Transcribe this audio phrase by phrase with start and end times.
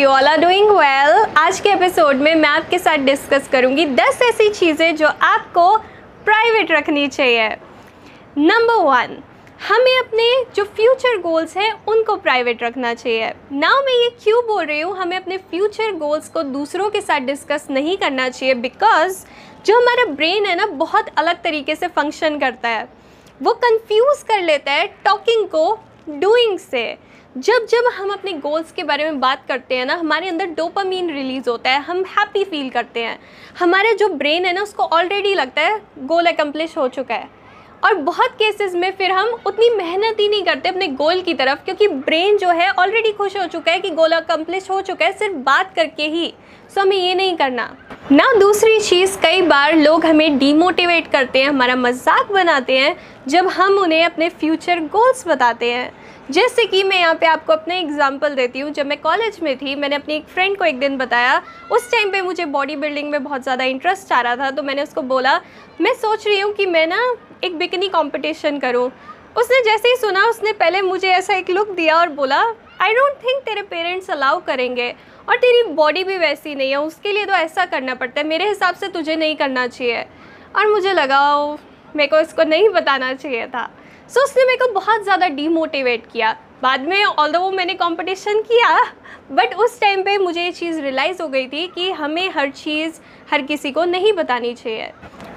[0.00, 4.22] You all are doing well आज के episode में मैं आपके साथ डिस्कस करूँगी 10
[4.22, 5.76] ऐसी चीज़ें जो आपको
[6.24, 7.48] प्राइवेट रखनी चाहिए।
[8.38, 9.16] नंबर वन
[9.68, 14.64] हमें अपने जो फ्यूचर गोल्स हैं, उनको प्राइवेट रखना चाहिए। ना मैं ये क्यों बोल
[14.64, 19.24] रही हूँ, हमें अपने फ्यूचर गोल्स को दूसरों के साथ डिस्कस नहीं करना चाहिए बिकॉज़
[19.66, 22.88] जो हमारा ब्रेन है ना, बहुत अलग तरीके से फ़ंक्शन करता है।
[23.42, 25.78] वो कंफ्यूज कर लेता है टॉकिंग को
[26.08, 30.28] डूइंग से। जब जब हम अपने गोल्स के बारे में बात करते हैं ना, हमारे
[30.28, 33.18] अंदर डोपामीन रिलीज़ होता है, हम हैप्पी फील करते हैं।
[33.58, 37.28] हमारा जो ब्रेन है ना, उसको ऑलरेडी लगता है गोल एकम्प्लिश हो चुका है।
[37.84, 41.64] और बहुत केसेस में फिर हम उतनी मेहनत ही नहीं करते अपने गोल की तरफ़,
[41.64, 45.12] क्योंकि ब्रेन जो है ऑलरेडी खुश हो चुका है कि गोल अकम्प्लिश हो चुका है,
[45.12, 46.32] सिर्फ़ बात करके ही।
[46.74, 47.76] सो हमें ये नहीं करना।
[48.12, 52.94] ना दूसरी चीज़, कई बार लोग हमें डीमोटिवेट करते हैं, हमारा मज़ाक बनाते हैं,
[53.28, 55.99] जब हम उन्हें अपने फ्यूचर गोल्स बताते हैं।
[56.30, 59.74] जैसे कि मैं यहाँ पे आपको अपने एग्जांपल देती हूँ। जब मैं कॉलेज में थी,
[59.74, 61.40] मैंने अपनी एक फ्रेंड को एक दिन बताया।
[61.72, 64.82] उस टाइम पे मुझे बॉडी बिल्डिंग में बहुत ज़्यादा इंटरेस्ट आ रहा था तो मैंने
[64.82, 65.40] उसको बोला,
[65.80, 67.00] मैं सोच रही हूँ कि मैं ना
[67.44, 68.90] एक बिकनी कॉम्पिटिशन करूँ।
[69.36, 72.40] उसने जैसे ही सुना, उसने पहले मुझे ऐसा एक लुक दिया और बोला
[72.80, 74.94] आई डोंट थिंक तेरे पेरेंट्स अलाउ करेंगे।
[75.28, 78.48] और तेरी बॉडी भी वैसी नहीं है, उसके लिए तो ऐसा करना पड़ता है। मेरे
[78.48, 80.06] हिसाब से तुझे नहीं करना चाहिए।
[80.56, 81.20] और मुझे लगा
[81.96, 83.68] मेरे को इसको नहीं बताना चाहिए था।
[84.10, 86.30] सो so, उसने मेरे को बहुत ज़्यादा डीमोटिवेट किया।
[86.62, 88.70] बाद में ऑल वो मैंने कंपटीशन किया
[89.32, 92.98] बट उस टाइम पे मुझे ये चीज़ रियलाइज़ हो गई थी कि हमें हर चीज़
[93.30, 94.90] हर किसी को नहीं बतानी चाहिए।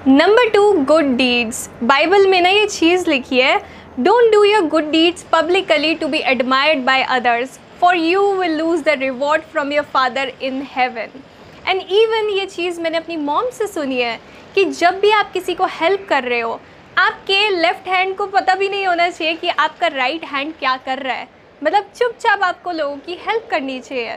[0.08, 3.56] Number two good deeds Bible में ना ये चीज़ लिखी है
[4.00, 8.82] don't do your good deeds publicly to be admired by others for you will lose
[8.84, 11.20] the reward from your father in heaven
[11.68, 14.20] and even ये चीज़ मैंने अपनी मॉम से सुनी है
[14.54, 16.60] कि जब भी आप किसी को हेल्प कर रहे हो
[16.98, 20.76] आपके लेफ़्ट हैंड को पता भी नहीं होना चाहिए कि आपका राइट right हैंड क्या
[20.76, 21.28] कर रहा है।
[21.62, 24.10] मतलब चुपचाप आपको लोगों की हेल्प करनी चाहिए।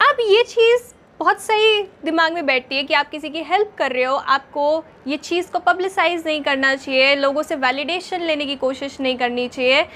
[0.00, 0.82] अब ये चीज़
[1.20, 4.84] बहुत सही दिमाग में बैठती है कि आप किसी की हेल्प कर रहे हो, आपको
[5.06, 9.48] ये चीज़ को पब्लिसाइज नहीं करना चाहिए, लोगों से वैलिडेशन लेने की कोशिश नहीं करनी
[9.48, 9.86] चाहिए।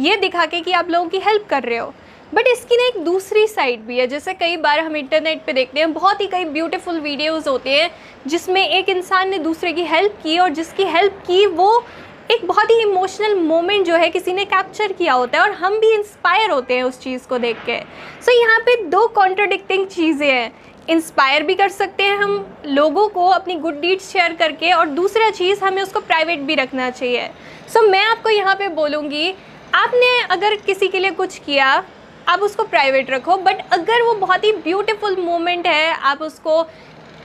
[0.00, 1.92] ये दिखा के कि आप लोगों की हेल्प कर रहे हो।
[2.32, 5.80] बट इसकी ना एक दूसरी साइड भी है। जैसे कई बार हम इंटरनेट पे देखते
[5.80, 7.90] हैं बहुत ही कई ब्यूटीफुल वीडियोस होते हैं
[8.26, 11.84] जिसमें एक इंसान ने दूसरे की हेल्प की और जिसकी हेल्प की वो
[12.30, 15.78] एक बहुत ही इमोशनल मोमेंट जो है किसी ने कैप्चर किया होता है और हम
[15.80, 19.86] भी इंस्पायर होते हैं उस चीज़ को देख के। सो so, यहाँ पे दो कॉन्ट्रोडिक्टिंग
[19.86, 20.52] चीज़ें हैं।
[20.88, 25.30] इंस्पायर भी कर सकते हैं हम लोगों को अपनी गुड डीड्स शेयर करके और दूसरा
[25.30, 27.28] चीज़ हमें उसको प्राइवेट भी रखना चाहिए।
[27.68, 29.34] सो so, मैं आपको यहाँ पे बोलूँगी
[29.74, 31.82] आपने अगर किसी के लिए कुछ किया
[32.30, 36.62] आप उसको प्राइवेट रखो बट अगर वो बहुत ही ब्यूटीफुल मोमेंट है आप उसको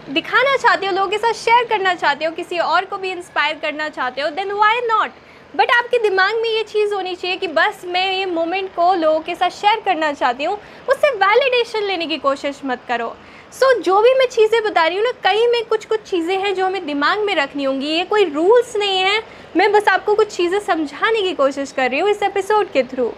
[0.09, 3.59] दिखाना चाहते हो लोगों के साथ शेयर करना चाहते हो किसी और को भी इंस्पायर
[3.59, 5.11] करना चाहते हो देन वाई नॉट
[5.53, 9.19] बट आपके दिमाग में ये चीज़ होनी चाहिए कि बस मैं ये मोमेंट को लोगों
[9.19, 10.57] के साथ शेयर करना चाहती हूँ
[10.89, 13.15] उससे वैलिडेशन लेने की कोशिश मत करो।
[13.53, 16.37] सो so, जो भी मैं चीज़ें बता रही हूँ ना कहीं में कुछ कुछ चीज़ें
[16.37, 19.21] हैं जो हमें दिमाग में रखनी होंगी ये कोई रूल्स नहीं है
[19.57, 23.11] मैं बस आपको कुछ चीज़ें समझाने की कोशिश कर रही हूँ इस एपिसोड के through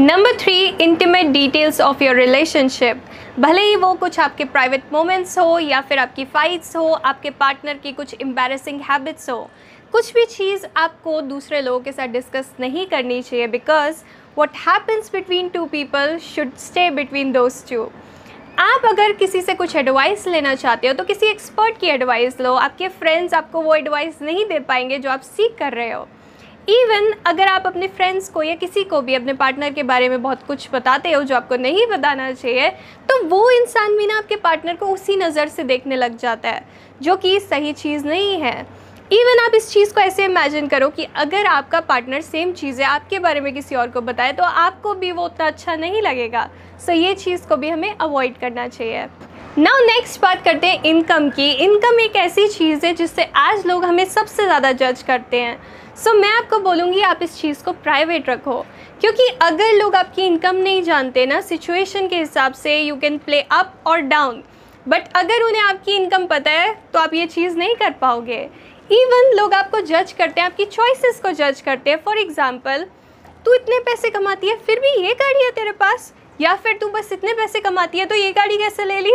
[0.00, 3.00] number three intimate details of your relationship
[3.38, 7.78] भले ही वो कुछ आपके प्राइवेट मोमेंट्स हो या फिर आपकी फाइट्स हो, आपके पार्टनर
[7.78, 9.50] की कुछ एम्बेरसिंग हैबिट्स हो,
[9.92, 14.02] कुछ भी चीज़ आपको दूसरे लोगों के साथ डिस्कस नहीं करनी चाहिए because
[14.38, 17.82] what happens between two people should stay between those two
[18.58, 22.54] आप अगर किसी से कुछ एडवाइस लेना चाहते हो तो किसी एक्सपर्ट की एडवाइस लो।
[22.54, 26.06] आपके फ्रेंड्स आपको वो एडवाइस नहीं दे पाएँगे जो आप सीख कर रहे हो।
[26.68, 30.20] इवन अगर आप अपने फ्रेंड्स को या किसी को भी अपने पार्टनर के बारे में
[30.22, 32.68] बहुत कुछ बताते हो जो आपको नहीं बताना चाहिए
[33.10, 36.62] तो वो इंसान भी ना आपके पार्टनर को उसी नज़र से देखने लग जाता है,
[37.02, 38.60] जो कि सही चीज़ नहीं है।
[39.12, 43.18] इवन आप इस चीज़ को ऐसे इमेजिन करो कि अगर आपका पार्टनर सेम चीज़ें आपके
[43.18, 46.48] बारे में किसी और को बताए तो आपको भी वो उतना अच्छा नहीं लगेगा।
[46.78, 49.06] सो so ये चीज़ को भी हमें अवॉइड करना चाहिए।
[49.58, 53.84] नाउ नेक्स्ट बात करते हैं इनकम की। इनकम एक ऐसी चीज़ है जिससे आज लोग
[53.84, 55.56] हमें सबसे ज़्यादा जज करते हैं।
[55.96, 58.60] सो so, मैं आपको बोलूँगी आप इस चीज़ को प्राइवेट रखो।
[59.00, 63.40] क्योंकि अगर लोग आपकी इनकम नहीं जानते ना सिचुएशन के हिसाब से यू कैन प्ले
[63.42, 64.42] अप और डाउन
[64.86, 68.40] बट अगर उन्हें आपकी इनकम पता है तो आप ये चीज़ नहीं कर पाओगे।
[68.90, 72.86] इवन लोग आपको जज करते हैं आपकी चॉइसेस को जज करते हैं। फॉर एग्ज़ाम्पल
[73.44, 76.88] तू इतने पैसे कमाती है फिर भी ये गाड़ी है तेरे पास। या फिर तू
[76.88, 79.12] बस इतने पैसे कमाती है तो ये गाड़ी कैसे ले ली?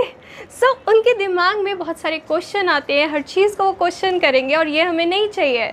[0.52, 4.20] सो so, उनके दिमाग में बहुत सारे क्वेश्चन आते हैं हर चीज़ को वो क्वेश्चन
[4.20, 5.68] करेंगे और ये हमें नहीं चाहिए।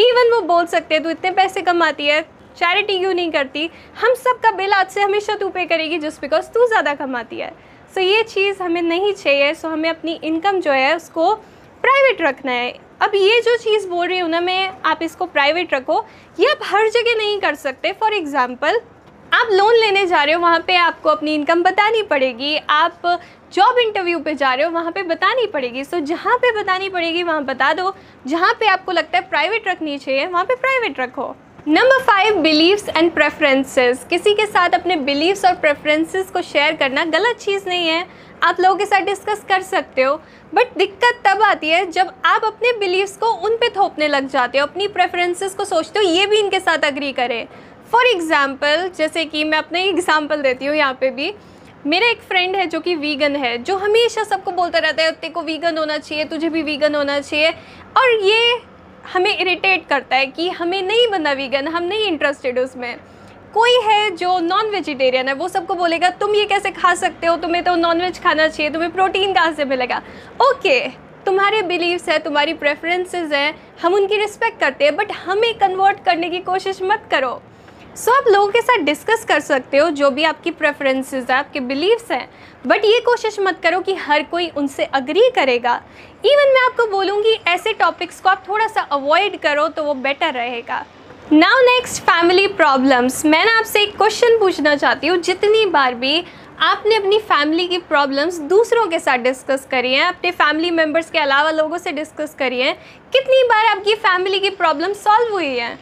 [0.00, 2.20] इवन वो बोल सकते हैं तू इतने पैसे कमाती है
[2.56, 3.70] चैरिटी क्यों नहीं करती?
[4.00, 7.38] हम सब का बिल आज से हमेशा तू पे करेगी जस्ट बिकॉज़ तू ज़्यादा कमाती
[7.38, 10.94] है। सो so, ये चीज़ हमें नहीं चाहिए सो so, हमें अपनी इनकम जो है
[10.96, 11.34] उसको
[11.84, 12.72] प्राइवेट रखना है।
[13.02, 16.04] अब ये जो चीज़ बोल रही हूँ ना मैं आप इसको प्राइवेट रखो।
[16.38, 18.80] ये आप हर जगह नहीं कर सकते। फॉर एग्ज़ाम्पल
[19.32, 23.02] आप लोन लेने जा रहे हो, वहाँ पे आपको अपनी इनकम बतानी पड़ेगी। आप
[23.52, 27.22] जॉब इंटरव्यू पे जा रहे हो, वहाँ पे बतानी पड़ेगी। सो जहाँ पे बतानी पड़ेगी,
[27.22, 27.94] वहाँ बता दो।
[28.26, 31.34] जहाँ पे आपको लगता है प्राइवेट रखनी चाहिए, वहाँ पे प्राइवेट रखो।
[31.68, 37.04] Number five beliefs and preferences किसी के साथ अपने बिलीव्स और प्रेफरेंसेस को शेयर करना
[37.04, 38.06] गलत चीज़ नहीं है।
[38.42, 40.14] आप लोगों के साथ डिस्कस कर सकते हो।
[40.54, 44.58] बट दिक्कत तब आती है जब आप अपने बिलीव्स को उन पे थोपने लग जाते
[44.58, 47.46] हो, अपनी प्रेफरेंसेस को सोचते हो, ये भी इनके साथ अग्री करें।
[47.92, 51.32] फॉर एग्ज़ाम्पल जैसे कि मैं अपने एग्ज़ाम्पल देती हूँ यहाँ पे भी।
[51.86, 55.32] मेरा एक फ्रेंड है जो कि वीगन है, जो हमेशा सबको बोलता रहता है, तेरे
[55.32, 58.60] को वीगन होना चाहिए, तुझे भी वीगन होना चाहिए। और ये
[59.12, 62.96] हमें इरिटेट करता है कि हमें नहीं बनना वीगन हम नहीं इंटरेस्टेड उसमें।
[63.54, 67.36] कोई है जो नॉन वेजिटेरियन है, वो सबको बोलेगा, तुम ये कैसे खा सकते हो?
[67.36, 70.02] तुम्हें तो नॉन वेज खाना चाहिए, तुम्हें प्रोटीन कहाँ से मिलेगा?
[70.42, 70.80] ओके
[71.26, 76.30] तुम्हारे बिलीव्स है, तुम्हारी प्रेफरेंसेस हैं, हम उनकी रिस्पेक्ट करते हैं बट हमें कन्वर्ट करने
[76.30, 77.40] की कोशिश मत करो।
[77.96, 81.36] सो so, आप लोगों के साथ डिस्कस कर सकते हो जो भी आपकी प्रेफरेंसेस है
[81.36, 82.28] आपके बिलीव्स हैं।
[82.66, 85.74] बट ये कोशिश मत करो कि हर कोई उनसे अग्री करेगा।
[86.24, 90.32] इवन मैं आपको बोलूँगी ऐसे टॉपिक्स को आप थोड़ा सा अवॉइड करो तो वो बेटर
[90.34, 90.84] रहेगा।
[91.32, 96.24] नाउ नेक्स्ट फैमिली प्रॉब्लम्स मैं ना आपसे एक क्वेश्चन पूछना चाहती हूँ। जितनी बार भी
[96.60, 101.18] आपने अपनी फैमिली की प्रॉब्लम्स दूसरों के साथ डिस्कस करी हैं अपने फैमिली मेंबर्स के
[101.18, 102.74] अलावा लोगों से डिस्कस करी हैं
[103.12, 105.78] कितनी बार आपकी फैमिली की प्रॉब्लम सॉल्व हुई है?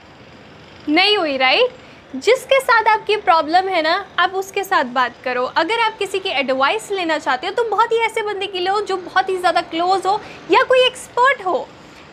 [0.89, 1.79] नहीं हुई राइट
[2.15, 6.29] जिसके साथ आपकी प्रॉब्लम है ना, आप उसके साथ बात करो। अगर आप किसी की
[6.31, 9.37] एडवाइस लेना चाहते हो तो बहुत ही ऐसे बंदे के लिए हो जो बहुत ही
[9.37, 10.21] ज़्यादा क्लोज हो
[10.51, 11.59] या कोई एक्सपर्ट हो।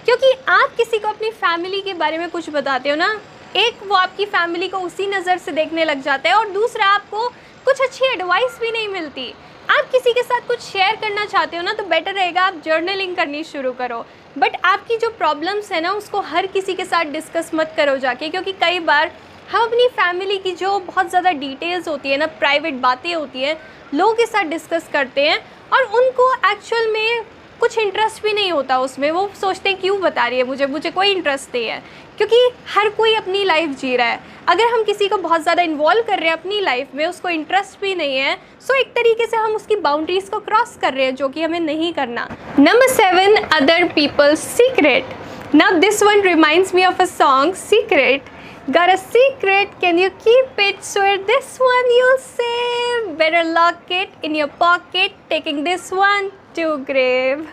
[0.06, 3.10] क्योंकि आप किसी को अपनी फैमिली के बारे में कुछ बताते हो ना,
[3.56, 7.28] एक वो आपकी फैमिली को उसी नज़र से देखने लग जाता है और दूसरा आपको
[7.66, 9.34] कुछ अच्छी एडवाइस भी नहीं मिलती।
[9.70, 13.16] आप किसी के साथ कुछ शेयर करना चाहते हो ना तो बेटर रहेगा आप जर्नलिंग
[13.16, 14.06] करनी शुरू करो।
[14.38, 18.30] बट आपकी जो प्रॉब्लम्स है ना, उसको हर किसी के साथ डिस्कस मत करो जाके,
[18.30, 19.12] क्योंकि कई बार
[19.52, 23.56] हम अपनी फैमिली की जो बहुत ज़्यादा डिटेल्स होती है ना प्राइवेट बातें होती हैं,
[23.94, 25.38] लोगों के साथ डिस्कस करते हैं
[25.74, 27.24] और उनको एक्चुअल में
[27.60, 30.66] कुछ इंटरेस्ट भी नहीं होता उसमें। वो सोचते हैं, क्यों बता रही है मुझे?
[30.66, 31.82] मुझे कोई इंटरेस्ट नहीं है।
[32.18, 32.38] क्योंकि
[32.70, 36.20] हर कोई अपनी लाइफ जी रहा है। अगर हम किसी को बहुत ज़्यादा इन्वॉल्व कर
[36.20, 39.56] रहे हैं अपनी लाइफ में, उसको इंटरेस्ट भी नहीं है सो एक तरीके से हम
[39.56, 42.28] उसकी बाउंड्रीज़ को क्रॉस कर रहे हैं, जो कि हमें नहीं करना।
[42.60, 48.30] Number seven other people's secret now this one reminds me of a song secret
[48.70, 49.70] Got a secret?
[49.80, 50.84] Can you keep it?
[50.84, 53.18] Swear this one you'll save.
[53.18, 55.14] Better lock it in your pocket.
[55.30, 57.48] Taking this one to grave.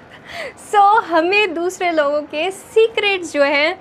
[0.56, 0.80] So
[1.10, 3.72] हमें दूसरे लोगों के secrets जो हैं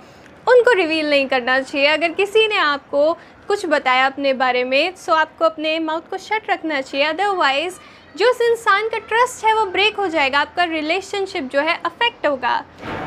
[0.48, 3.12] उनको reveal नहीं करना चाहिए अगर किसी ने आपको
[3.48, 7.80] कुछ बताया अपने बारे में सो आपको अपने माउथ को शट रखना चाहिए अदरवाइज़
[8.18, 12.28] जो उस इंसान का ट्रस्ट है, वो ब्रेक हो जाएगा, आपका रिलेशनशिप जो है अफेक्ट
[12.28, 12.64] होगा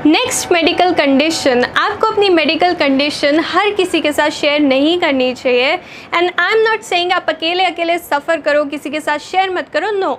[0.06, 5.72] नेक्स्ट मेडिकल कंडीशन आपको अपनी मेडिकल कंडीशन हर किसी के साथ शेयर नहीं करनी चाहिए
[5.74, 9.68] and I am not saying आप अकेले अकेले सफ़र करो, किसी के साथ शेयर मत
[9.72, 10.16] करो नो no.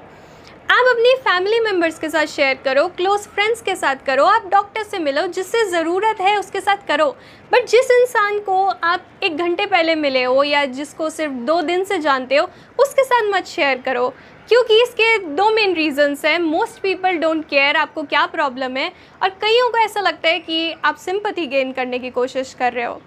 [0.72, 4.84] आप अपनी फैमिली मेंबर्स के साथ शेयर करो क्लोज फ्रेंड्स के साथ करो, आप डॉक्टर
[4.84, 7.06] से मिलो, जिससे ज़रूरत है उसके साथ करो।
[7.54, 11.84] बट जिस इंसान को आप एक घंटे पहले मिले हो या जिसको सिर्फ़ दो दिन
[11.84, 12.50] से जानते हो,
[12.80, 14.14] उसके साथ मत शेयर करो।
[14.50, 18.92] क्योंकि इसके दो मेन रीजंस हैं। मोस्ट पीपल डोंट केयर आपको क्या प्रॉब्लम है।
[19.24, 22.86] और कईयों को ऐसा लगता है कि आप सिंपथी गेन करने की कोशिश कर रहे
[22.86, 23.02] हो।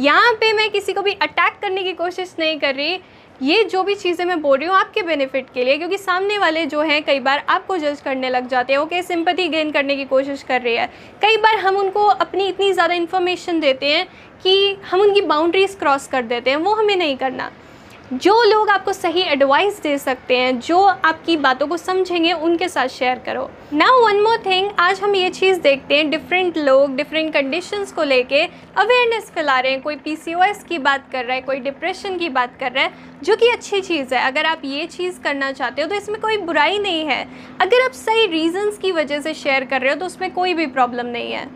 [0.00, 3.00] यहाँ पे मैं किसी को भी अटैक करने की कोशिश नहीं कर रही।
[3.42, 6.64] ये जो भी चीज़ें मैं बोल रही हूँ आपके बेनिफिट के लिए, क्योंकि सामने वाले
[6.66, 10.04] जो हैं, कई बार आपको जज करने लग जाते हैं ओके सिंपति गेन करने की
[10.06, 10.86] कोशिश कर रही है।
[11.22, 14.06] कई बार हम उनको अपनी इतनी ज़्यादा इन्फॉर्मेशन देते हैं
[14.42, 17.50] कि हम उनकी बाउंड्रीज़ क्रॉस कर देते हैं, वो हमें नहीं करना।
[18.12, 22.88] जो लोग आपको सही एडवाइस दे सकते हैं, जो आपकी बातों को समझेंगे, उनके साथ
[22.88, 27.32] शेयर करो। नाउ वन मोर थिंग आज हम ये चीज़ देखते हैं डिफरेंट लोग डिफरेंट
[27.32, 28.44] कंडीशंस को लेके
[28.76, 32.56] अवेयरनेस फैला रहे हैं। कोई पीसीओएस की बात कर रहा है, कोई डिप्रेशन की बात
[32.60, 35.88] कर रहा है, जो कि अच्छी चीज़ है। अगर आप ये चीज़ करना चाहते हो
[35.88, 37.22] तो इसमें कोई बुराई नहीं है।
[37.60, 40.66] अगर आप सही रीजंस की वजह से शेयर कर रहे हो तो उसमें कोई भी
[40.68, 41.48] प्रॉब्लम नहीं है।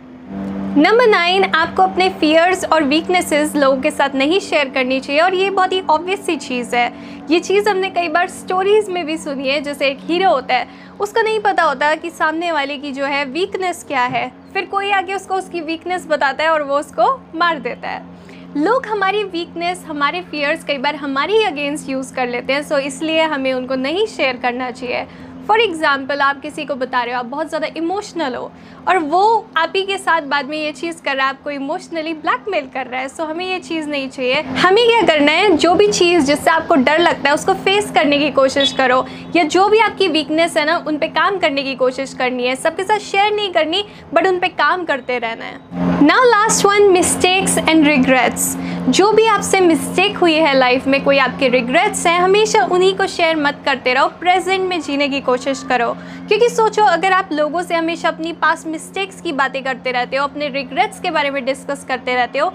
[0.71, 5.35] नंबर नाइन आपको अपने फियर्स और वीकनेसेस लोगों के साथ नहीं शेयर करनी चाहिए और
[5.35, 6.93] ये बहुत ही ऑब्वियस सी चीज़ है।
[7.31, 10.69] ये चीज़ हमने कई बार स्टोरीज़ में भी सुनी है, जैसे एक हीरो होता है,
[11.01, 14.91] उसको नहीं पता होता कि सामने वाले की जो है वीकनेस क्या है। फिर कोई
[14.91, 18.19] आके उसको उसकी वीकनेस बताता है और वो उसको मार देता है।
[18.57, 23.23] लोग हमारी वीकनेस हमारे फियर्स कई बार हमारी अगेंस्ट यूज़ कर लेते हैं सो इसलिए
[23.25, 25.07] हमें उनको नहीं शेयर करना चाहिए।
[25.49, 28.51] फॉर एग्ज़ाम्पल आप किसी को बता रहे हो, आप बहुत ज़्यादा इमोशनल हो,
[28.89, 29.23] और वो
[29.57, 32.87] आप ही के साथ बाद में ये चीज़ कर रहा है, आपको इमोशनली ब्लैकमेल कर
[32.87, 36.25] रहा है सो हमें ये चीज़ नहीं चाहिए। हमें क्या करना है, जो भी चीज़
[36.25, 39.05] जिससे आपको डर लगता है, उसको फेस करने की कोशिश करो,
[39.37, 42.57] या जो भी आपकी वीकनेस है ना, उन पर काम करने की कोशिश करनी है।
[42.57, 46.91] सबके साथ शेयर नहीं करनी बट उन पर काम करते रहना है। Now last one
[46.93, 48.55] mistakes and regrets
[48.89, 53.07] जो भी आपसे मिस्टेक हुई है लाइफ में, कोई आपके रिग्रेट्स हैं, हमेशा उन्हीं को
[53.07, 55.93] शेयर मत करते रहो प्रेजेंट में जीने की कोशिश करो।
[56.29, 60.25] क्योंकि सोचो, अगर आप लोगों से हमेशा अपनी पास मिस्टेक्स की बातें करते रहते हो,
[60.25, 62.49] अपने रिग्रेट्स के बारे में डिस्कस करते रहते हो,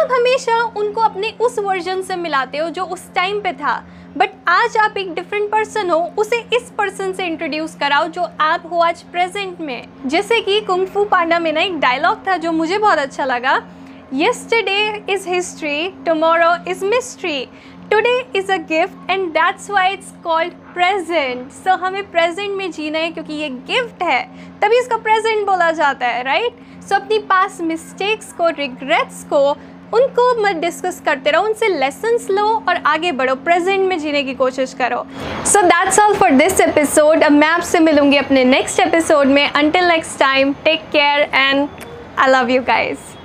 [0.00, 3.84] आप हमेशा उनको अपने उस वर्जन से मिलाते हो जो उस टाइम पे था।
[4.16, 8.62] बट आज आप एक डिफरेंट पर्सन हो, उसे इस पर्सन से इंट्रोड्यूस कराओ जो आप
[8.72, 12.78] हो आज प्रेजेंट में। जैसे कि कुंगफू पांडा में ना एक डायलॉग था जो मुझे
[12.78, 13.62] बहुत अच्छा लगा।
[14.14, 17.38] Yesterday is history tomorrow is mystery
[17.90, 22.98] today is a gift and that's why it's called present so हमें प्रेजेंट में जीना
[22.98, 24.22] है क्योंकि ये गिफ्ट है।
[24.62, 26.84] तभी इसका प्रेजेंट बोला जाता है राइट right?
[26.84, 29.42] सो so, अपनी पास मिस्टेक्स को रिग्रेट्स को
[29.94, 34.34] उनको मत डिस्कस करते रहो उनसे लेसन्स लो और आगे बढ़ो। प्रेजेंट में जीने की
[34.34, 35.04] कोशिश करो।
[35.52, 39.88] So that's all for this episode अब मैं आपसे मिलूँगी अपने नेक्स्ट एपिसोड में। Until
[39.88, 41.68] next time take care and
[42.18, 43.15] I love you guys